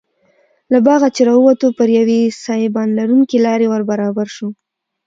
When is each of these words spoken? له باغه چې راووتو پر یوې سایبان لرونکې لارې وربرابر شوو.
له 0.71 0.79
باغه 0.87 1.07
چې 1.15 1.21
راووتو 1.29 1.67
پر 1.77 1.87
یوې 1.99 2.21
سایبان 2.45 2.87
لرونکې 2.99 3.37
لارې 3.45 3.67
وربرابر 3.69 4.27
شوو. 4.35 4.49